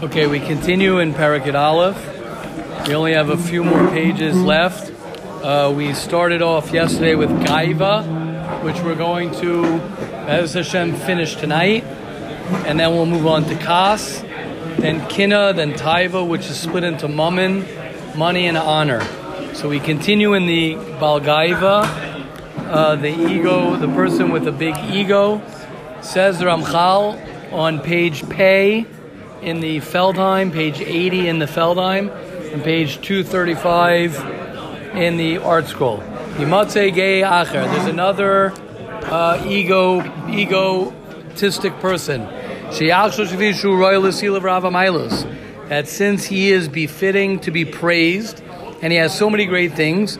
[0.00, 2.86] Okay, we continue in Parakit Aleph.
[2.86, 4.92] We only have a few more pages left.
[5.42, 9.64] Uh, we started off yesterday with Gaiva, which we're going to,
[10.28, 11.82] as Hashem, finish tonight.
[12.64, 14.20] And then we'll move on to Kas,
[14.78, 17.66] then Kina, then Taiva, which is split into Mammon,
[18.16, 19.02] money, and honor.
[19.52, 25.42] So we continue in the Balgaiva, uh, the ego, the person with a big ego.
[26.02, 28.86] Says Ramchal on page Pei
[29.42, 32.10] in the Feldheim, page 80 in the Feldheim,
[32.52, 34.16] and page 235
[34.96, 36.02] in the ArtScroll.
[36.34, 37.64] Yimatze Gay Acher.
[37.64, 38.52] There's another
[39.04, 42.22] uh, ego, egotistic person.
[45.68, 48.42] That since he is befitting to be praised,
[48.82, 50.18] and he has so many great things,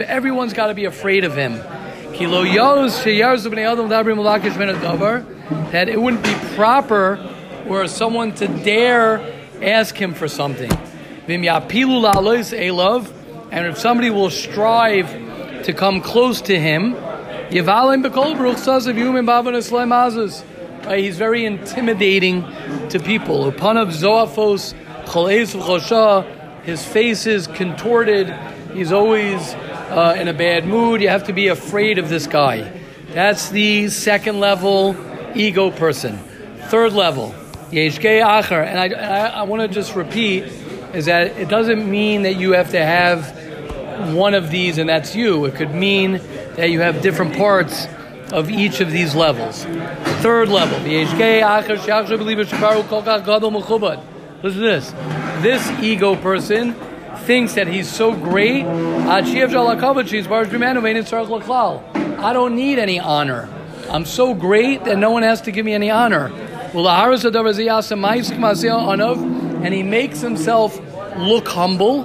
[0.00, 1.60] everyone's got to be afraid of him
[5.72, 7.18] that it wouldn't be proper
[7.66, 9.20] for someone to dare
[9.62, 10.70] ask him for something.
[11.28, 11.44] And
[13.66, 15.10] if somebody will strive
[15.64, 16.96] to come close to him,
[17.50, 17.64] he's
[21.18, 22.44] very intimidating
[22.88, 23.50] to people.
[26.62, 28.34] His face is contorted.
[28.72, 31.00] He's always uh, in a bad mood.
[31.00, 32.70] You have to be afraid of this guy.
[33.12, 34.94] That's the second level
[35.34, 36.18] ego person.
[36.68, 37.34] Third level,
[37.70, 38.64] Yeshkei Acher.
[38.64, 40.44] And I, I, I want to just repeat
[40.94, 43.38] is that it doesn't mean that you have to have
[44.14, 45.44] one of these and that's you.
[45.44, 46.20] It could mean
[46.56, 47.86] that you have different parts
[48.32, 49.64] of each of these levels.
[50.22, 53.68] Third level, HK Acher, Shiach, believe it shaparu, kokah, god almost.
[53.70, 54.02] Listen
[54.42, 54.90] to this.
[55.42, 56.74] This ego person
[57.24, 58.64] thinks that he's so great.
[58.64, 59.20] I
[62.32, 63.48] don't need any honor.
[63.90, 66.30] I'm so great that no one has to give me any honor.
[69.62, 70.80] And he makes himself
[71.18, 72.04] look humble.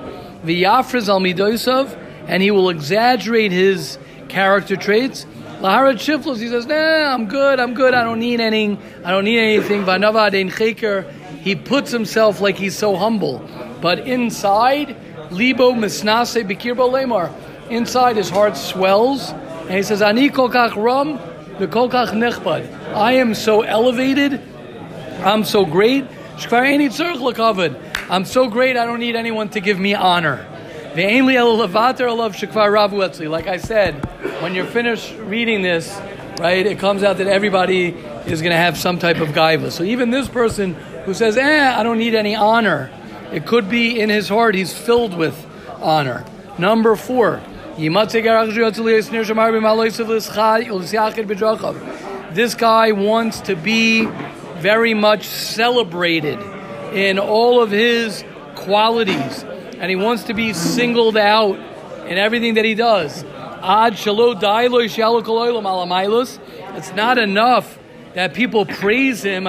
[2.27, 5.27] And he will exaggerate his character traits.
[5.57, 9.85] He says, Nah, I'm good, I'm good, I don't need any, I don't need anything.
[11.41, 13.47] He puts himself like he's so humble.
[13.79, 14.95] But inside,
[15.31, 17.31] Libo Misnase Bikirbo Lemar.
[17.69, 21.19] Inside his heart swells, and he says, Ani Kokach Ram,
[22.93, 24.41] I am so elevated.
[25.23, 26.05] I'm so great.
[28.09, 28.75] I'm so great.
[28.77, 30.45] I don't need anyone to give me honor.
[33.29, 33.93] Like I said,
[34.41, 35.97] when you're finished reading this,
[36.39, 37.95] right, it comes out that everybody
[38.25, 39.71] is going to have some type of gaiva.
[39.71, 40.73] So even this person
[41.05, 42.91] who says, "Eh, I don't need any honor,"
[43.31, 45.45] it could be in his heart he's filled with
[45.81, 46.25] honor.
[46.57, 47.41] Number four.
[52.33, 54.07] This guy wants to be
[54.61, 56.39] very much celebrated
[56.93, 58.23] in all of his
[58.55, 59.43] qualities,
[59.79, 61.57] and he wants to be singled out
[62.07, 63.23] in everything that he does.
[66.77, 67.77] It's not enough
[68.13, 69.47] that people praise him.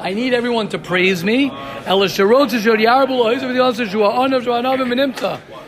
[0.00, 1.50] I need everyone to praise me.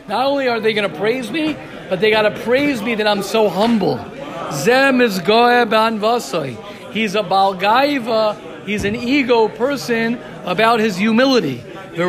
[0.09, 1.57] Not only are they going to praise me,
[1.89, 3.99] but they got to praise me that I'm so humble.
[4.53, 6.57] Zem is ban vasoi.
[6.93, 8.65] He's a balgaiva.
[8.65, 11.63] He's an ego person about his humility.
[11.93, 12.03] He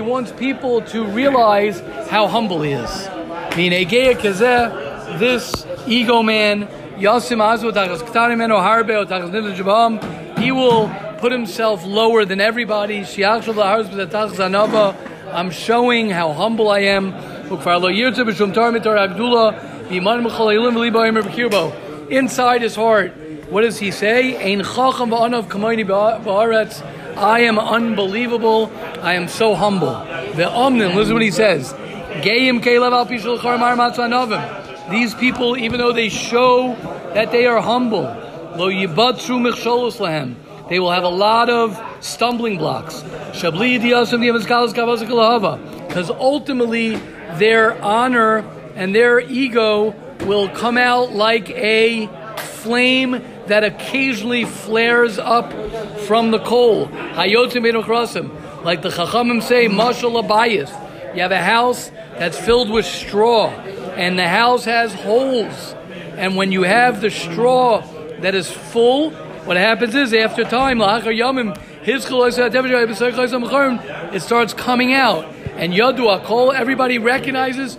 [0.00, 3.08] wants people to realize how humble he is.
[5.18, 6.68] This ego man,
[10.38, 13.04] he will put himself lower than everybody.
[15.32, 17.14] I'm showing how humble I am.
[22.10, 23.12] Inside his heart,
[23.50, 24.36] what does he say?
[27.16, 28.70] I am unbelievable.
[29.02, 30.04] I am so humble.
[30.34, 31.74] The Omnin, listen what he says.
[34.90, 36.76] These people, even though they show
[37.14, 38.06] that they are humble,
[40.68, 43.02] they will have a lot of stumbling blocks.
[45.86, 46.96] Because ultimately,
[47.34, 48.38] their honor
[48.74, 52.08] and their ego will come out like a
[52.38, 55.52] flame that occasionally flares up
[56.00, 56.86] from the coal.
[56.86, 60.70] Like the Chachamim say, Mashal Abayis.
[61.14, 65.74] You have a house that's filled with straw, and the house has holes.
[66.16, 67.82] And when you have the straw
[68.20, 69.12] that is full,
[69.46, 70.78] what happens is after time,
[71.82, 72.04] his
[74.12, 75.24] it starts coming out.
[75.56, 77.78] And Yadu Akol, everybody recognizes,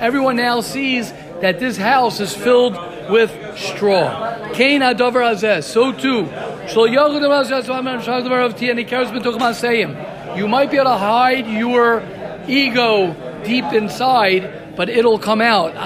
[0.00, 2.74] Everyone now sees that this house is filled
[3.10, 4.52] with straw.
[4.52, 5.62] Kain hazeh.
[5.64, 6.28] So too.
[10.36, 12.02] You might be able to hide your
[12.46, 13.14] ego
[13.44, 15.76] deep inside, but it'll come out.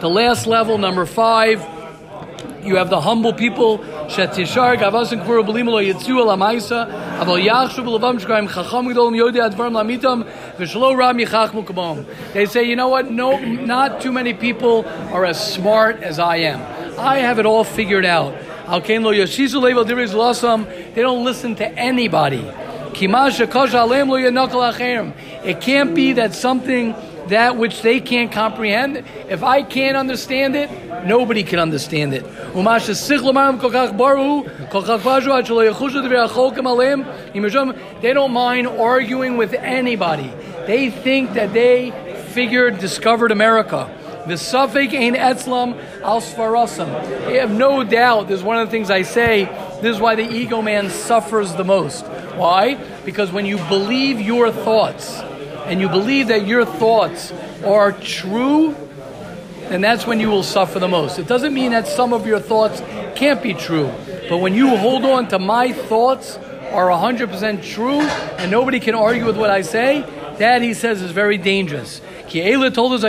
[0.00, 1.64] The last level, number five,
[2.62, 3.78] you have the humble people.
[12.34, 13.10] They say, you know what?
[13.10, 16.60] No, not too many people are as smart as I am.
[16.98, 18.34] I have it all figured out.
[20.94, 22.44] They don't listen to anybody.
[25.44, 26.94] It can't be that something
[27.28, 29.04] that which they can't comprehend.
[29.28, 30.70] If I can't understand it,
[31.06, 32.24] nobody can understand it.
[38.00, 40.32] They don't mind arguing with anybody.
[40.66, 41.90] They think that they
[42.28, 43.98] figured, discovered America.
[44.26, 47.26] The suffix ain't etzlam al sfarasam.
[47.26, 48.30] They have no doubt.
[48.30, 49.48] Is one of the things I say.
[49.82, 52.06] This is why the ego man suffers the most.
[52.36, 52.76] Why?
[53.04, 55.20] Because when you believe your thoughts,
[55.66, 57.32] and you believe that your thoughts
[57.64, 58.76] are true,
[59.68, 61.18] then that's when you will suffer the most.
[61.18, 62.80] It doesn't mean that some of your thoughts
[63.16, 63.90] can't be true,
[64.28, 66.36] but when you hold on to my thoughts
[66.72, 70.04] are 100% true and nobody can argue with what I say,
[70.38, 72.00] that he says is very dangerous.
[72.28, 73.04] Ki Ela told us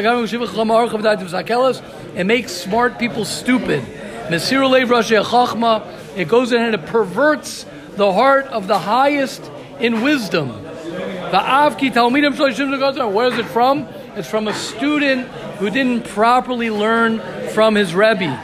[2.16, 3.84] it makes smart people stupid.
[6.16, 7.66] It goes in and it perverts
[7.96, 9.50] the heart of the highest
[9.80, 10.50] in wisdom.
[13.14, 13.88] Where is it from?
[14.16, 15.28] It's from a student
[15.58, 17.20] who didn't properly learn
[17.50, 18.40] from his Rebbe.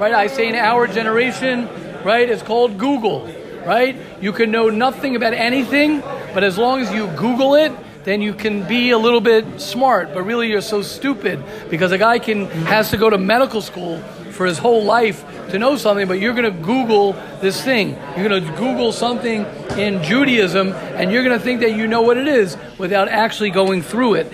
[0.00, 1.68] Right, I say in our generation,
[2.02, 3.28] right, it's called Google,
[3.64, 3.96] right?
[4.20, 6.00] You can know nothing about anything,
[6.32, 7.72] but as long as you Google it,
[8.04, 11.98] then you can be a little bit smart, but really you're so stupid because a
[11.98, 14.02] guy can has to go to medical school
[14.34, 17.90] for his whole life to know something, but you're going to Google this thing.
[18.16, 19.44] You're going to Google something
[19.78, 23.50] in Judaism, and you're going to think that you know what it is without actually
[23.50, 24.32] going through it.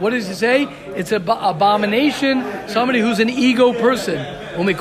[0.00, 0.66] What does he say?
[0.94, 4.18] It's an abomination, somebody who's an ego person.
[4.58, 4.76] Listen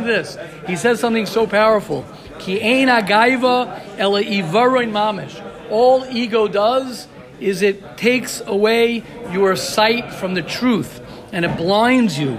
[0.00, 0.36] to this.
[0.66, 2.04] He says something so powerful.
[5.70, 7.08] All ego does
[7.40, 9.02] is it takes away
[9.32, 11.00] your sight from the truth
[11.32, 12.38] and it blinds you.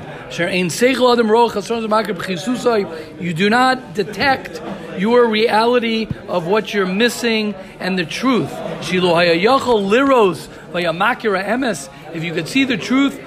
[3.19, 4.61] You do not detect
[4.97, 8.51] your reality of what you're missing and the truth.
[12.13, 13.19] If you could see the truth,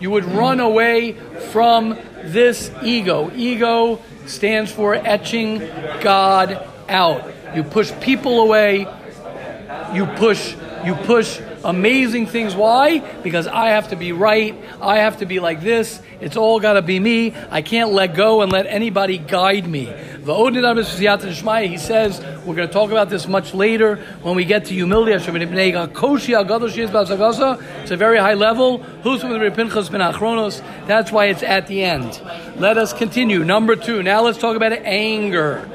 [0.00, 1.12] you would run away
[1.52, 3.30] from this ego.
[3.34, 5.58] Ego stands for etching
[6.00, 7.35] God out.
[7.54, 8.86] You push people away.
[9.92, 10.56] You push
[10.86, 12.54] you push amazing things.
[12.54, 13.00] Why?
[13.00, 14.54] Because I have to be right.
[14.80, 16.00] I have to be like this.
[16.20, 17.34] It's all got to be me.
[17.50, 19.86] I can't let go and let anybody guide me.
[19.86, 20.32] the
[21.68, 25.12] He says, we're going to talk about this much later when we get to humility.
[25.12, 25.26] It's
[27.90, 28.78] a very high level.
[30.86, 32.22] That's why it's at the end.
[32.60, 33.44] Let us continue.
[33.44, 34.04] Number two.
[34.04, 35.68] Now let's talk about anger.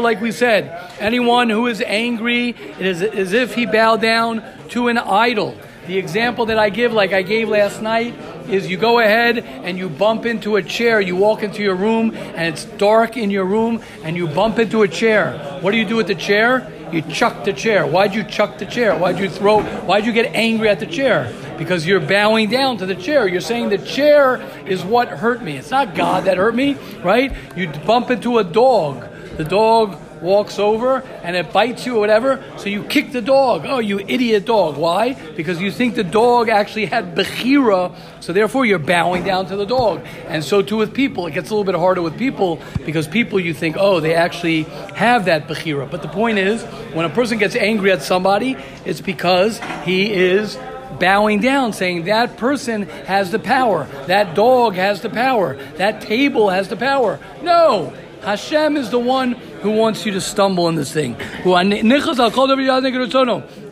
[0.00, 4.88] Like we said, anyone who is angry, it is as if he bowed down to
[4.88, 5.56] an idol.
[5.86, 8.14] The example that I give, like I gave last night,
[8.48, 11.00] is you go ahead and you bump into a chair.
[11.00, 14.82] You walk into your room and it's dark in your room and you bump into
[14.82, 15.58] a chair.
[15.60, 16.72] What do you do with the chair?
[16.92, 17.86] You chuck the chair.
[17.86, 18.96] Why'd you chuck the chair?
[18.96, 21.32] Why'd you throw, why'd you get angry at the chair?
[21.60, 23.28] Because you're bowing down to the chair.
[23.28, 25.58] You're saying the chair is what hurt me.
[25.58, 26.72] It's not God that hurt me,
[27.04, 27.36] right?
[27.54, 29.06] You bump into a dog.
[29.36, 33.66] The dog walks over and it bites you or whatever, so you kick the dog.
[33.66, 34.78] Oh, you idiot dog.
[34.78, 35.12] Why?
[35.12, 39.66] Because you think the dog actually had Bechira, so therefore you're bowing down to the
[39.66, 40.04] dog.
[40.28, 41.26] And so too with people.
[41.26, 44.62] It gets a little bit harder with people because people you think, oh, they actually
[44.94, 45.90] have that Bechira.
[45.90, 46.62] But the point is,
[46.94, 50.58] when a person gets angry at somebody, it's because he is
[50.98, 56.50] bowing down, saying that person has the power, that dog has the power, that table
[56.50, 57.18] has the power.
[57.42, 57.92] No,
[58.22, 61.16] Hashem is the one who wants you to stumble in this thing.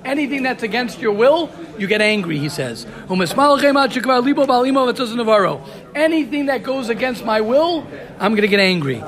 [0.05, 2.87] Anything that's against your will, you get angry, he says.
[5.95, 7.87] Anything that goes against my will,
[8.19, 9.03] I'm going to get angry.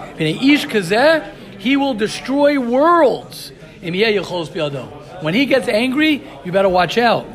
[1.59, 3.53] He will destroy worlds.
[3.81, 7.27] When he gets angry, you better watch out.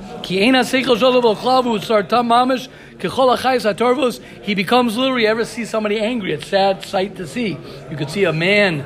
[4.41, 5.23] He becomes literally.
[5.23, 6.33] You ever see somebody angry?
[6.33, 7.57] It's a sad sight to see.
[7.89, 8.83] You could see a man,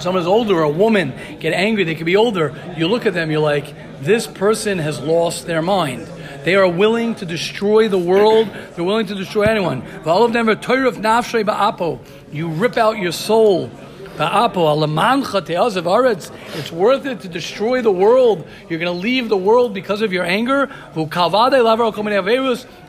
[0.00, 1.84] someone's older, a woman get angry.
[1.84, 2.54] They could be older.
[2.76, 6.06] You look at them, you're like, this person has lost their mind.
[6.44, 8.48] They are willing to destroy the world.
[8.74, 9.82] They're willing to destroy anyone.
[12.32, 13.70] You rip out your soul.
[16.54, 18.46] It's worth it to destroy the world.
[18.68, 20.70] You're going to leave the world because of your anger.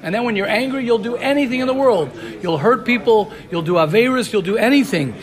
[0.04, 2.12] And then when you're angry, you'll do anything in the world.
[2.42, 3.34] You'll hurt people.
[3.52, 4.32] You'll do averus.
[4.32, 5.14] You'll do anything.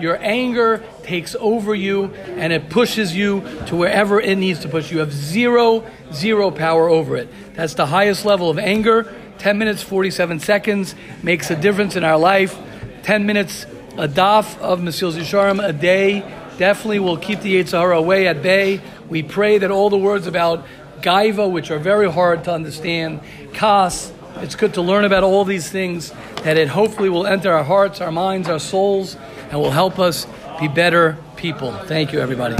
[0.00, 4.90] Your anger takes over you and it pushes you to wherever it needs to push.
[4.90, 7.28] You have zero, zero power over it.
[7.54, 9.12] That's the highest level of anger.
[9.38, 12.58] 10 minutes, 47 seconds makes a difference in our life.
[13.02, 13.64] 10 minutes,
[13.96, 16.20] a daf of Mesil Yisharim a day
[16.58, 18.80] definitely will keep the Yetzer away at bay.
[19.08, 20.64] We pray that all the words about
[21.00, 23.20] gaiva, which are very hard to understand,
[23.52, 26.12] kas, it's good to learn about all these things,
[26.42, 29.16] that it hopefully will enter our hearts, our minds, our souls,
[29.50, 30.26] and will help us
[30.60, 31.72] be better people.
[31.86, 32.56] Thank you, everybody.